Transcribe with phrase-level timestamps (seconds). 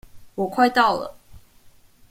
[0.33, 1.15] 我快到了